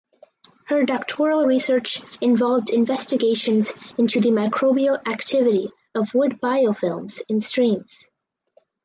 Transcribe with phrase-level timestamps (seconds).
[0.65, 8.07] Her doctoral research involved investigations into the microbial activity of wood biofilms in streams.